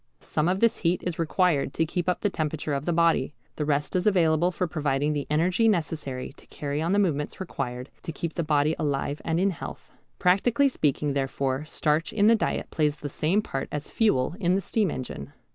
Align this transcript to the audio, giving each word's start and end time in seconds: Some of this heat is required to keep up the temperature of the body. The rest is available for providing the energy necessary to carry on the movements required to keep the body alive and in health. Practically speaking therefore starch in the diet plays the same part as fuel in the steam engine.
Some 0.19 0.47
of 0.49 0.61
this 0.61 0.77
heat 0.77 1.03
is 1.05 1.19
required 1.19 1.75
to 1.75 1.85
keep 1.85 2.09
up 2.09 2.21
the 2.21 2.29
temperature 2.31 2.73
of 2.73 2.87
the 2.87 2.91
body. 2.91 3.35
The 3.57 3.65
rest 3.65 3.95
is 3.95 4.07
available 4.07 4.49
for 4.49 4.65
providing 4.65 5.13
the 5.13 5.27
energy 5.29 5.67
necessary 5.67 6.33
to 6.37 6.47
carry 6.47 6.81
on 6.81 6.91
the 6.91 6.97
movements 6.97 7.39
required 7.39 7.91
to 8.01 8.11
keep 8.11 8.33
the 8.33 8.41
body 8.43 8.75
alive 8.79 9.21
and 9.23 9.39
in 9.39 9.51
health. 9.51 9.91
Practically 10.17 10.69
speaking 10.69 11.13
therefore 11.13 11.65
starch 11.65 12.11
in 12.13 12.25
the 12.25 12.35
diet 12.35 12.71
plays 12.71 12.95
the 12.95 13.09
same 13.09 13.43
part 13.43 13.69
as 13.71 13.91
fuel 13.91 14.35
in 14.39 14.55
the 14.55 14.61
steam 14.61 14.89
engine. 14.89 15.33